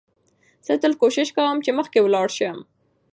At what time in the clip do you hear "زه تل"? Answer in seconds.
0.65-0.93